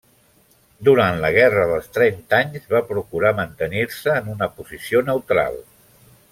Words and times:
Durant 0.87 1.19
la 1.25 1.29
Guerra 1.35 1.65
dels 1.73 1.91
Trenta 1.97 2.39
Anys, 2.45 2.65
va 2.73 2.83
procurar 2.93 3.35
mantenir-se 3.43 4.19
en 4.23 4.35
una 4.37 4.51
posició 4.59 5.07
neutral. 5.13 5.65